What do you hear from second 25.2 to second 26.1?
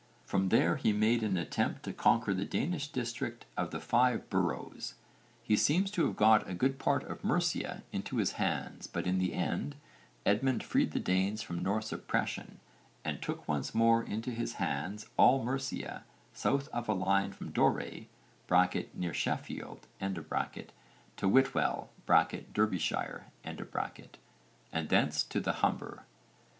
to the Humber.